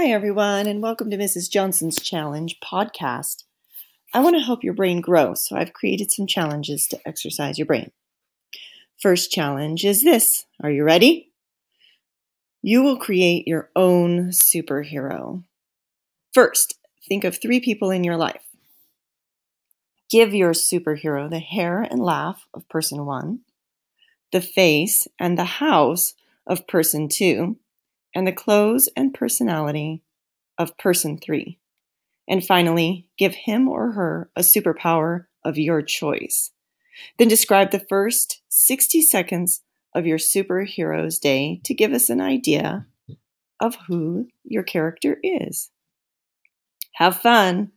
Hi, 0.00 0.10
everyone, 0.10 0.68
and 0.68 0.80
welcome 0.80 1.10
to 1.10 1.16
Mrs. 1.16 1.50
Johnson's 1.50 1.98
Challenge 1.98 2.60
podcast. 2.60 3.42
I 4.14 4.20
want 4.20 4.36
to 4.36 4.44
help 4.44 4.62
your 4.62 4.72
brain 4.72 5.00
grow, 5.00 5.34
so 5.34 5.56
I've 5.56 5.72
created 5.72 6.12
some 6.12 6.28
challenges 6.28 6.86
to 6.86 7.00
exercise 7.04 7.58
your 7.58 7.66
brain. 7.66 7.90
First 8.96 9.32
challenge 9.32 9.84
is 9.84 10.04
this 10.04 10.44
Are 10.62 10.70
you 10.70 10.84
ready? 10.84 11.32
You 12.62 12.84
will 12.84 12.96
create 12.96 13.48
your 13.48 13.70
own 13.74 14.28
superhero. 14.28 15.42
First, 16.32 16.78
think 17.08 17.24
of 17.24 17.36
three 17.36 17.58
people 17.58 17.90
in 17.90 18.04
your 18.04 18.16
life. 18.16 18.44
Give 20.08 20.32
your 20.32 20.52
superhero 20.52 21.28
the 21.28 21.40
hair 21.40 21.82
and 21.82 21.98
laugh 21.98 22.46
of 22.54 22.68
person 22.68 23.04
one, 23.04 23.40
the 24.30 24.42
face 24.42 25.08
and 25.18 25.36
the 25.36 25.58
house 25.58 26.14
of 26.46 26.68
person 26.68 27.08
two, 27.08 27.56
and 28.14 28.26
the 28.26 28.32
clothes 28.32 28.88
and 28.96 29.14
personality 29.14 30.02
of 30.58 30.76
person 30.78 31.18
three. 31.18 31.58
And 32.28 32.44
finally, 32.44 33.08
give 33.16 33.34
him 33.34 33.68
or 33.68 33.92
her 33.92 34.30
a 34.36 34.42
superpower 34.42 35.26
of 35.44 35.56
your 35.56 35.82
choice. 35.82 36.50
Then 37.18 37.28
describe 37.28 37.70
the 37.70 37.84
first 37.88 38.42
60 38.48 39.02
seconds 39.02 39.62
of 39.94 40.06
your 40.06 40.18
superhero's 40.18 41.18
day 41.18 41.60
to 41.64 41.74
give 41.74 41.92
us 41.92 42.10
an 42.10 42.20
idea 42.20 42.86
of 43.60 43.76
who 43.88 44.28
your 44.44 44.62
character 44.62 45.18
is. 45.22 45.70
Have 46.94 47.16
fun! 47.16 47.72